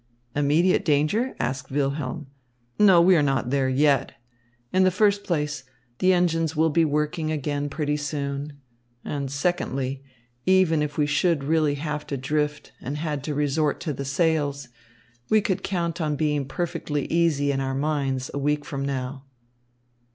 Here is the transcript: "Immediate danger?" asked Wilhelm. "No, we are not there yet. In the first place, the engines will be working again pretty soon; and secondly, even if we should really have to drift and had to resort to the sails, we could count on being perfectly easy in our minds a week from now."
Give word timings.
"Immediate 0.35 0.83
danger?" 0.83 1.35
asked 1.39 1.69
Wilhelm. 1.69 2.25
"No, 2.79 2.99
we 3.01 3.15
are 3.15 3.21
not 3.21 3.51
there 3.51 3.69
yet. 3.69 4.13
In 4.73 4.83
the 4.83 4.89
first 4.89 5.23
place, 5.23 5.63
the 5.99 6.11
engines 6.11 6.55
will 6.55 6.71
be 6.71 6.83
working 6.83 7.31
again 7.31 7.69
pretty 7.69 7.97
soon; 7.97 8.59
and 9.05 9.29
secondly, 9.29 10.01
even 10.47 10.81
if 10.81 10.97
we 10.97 11.05
should 11.05 11.43
really 11.43 11.75
have 11.75 12.07
to 12.07 12.17
drift 12.17 12.71
and 12.81 12.97
had 12.97 13.23
to 13.25 13.35
resort 13.35 13.79
to 13.81 13.93
the 13.93 14.03
sails, 14.03 14.69
we 15.29 15.39
could 15.39 15.61
count 15.61 16.01
on 16.01 16.15
being 16.15 16.47
perfectly 16.47 17.05
easy 17.13 17.51
in 17.51 17.61
our 17.61 17.75
minds 17.75 18.31
a 18.33 18.39
week 18.39 18.65
from 18.65 18.83
now." 18.83 19.25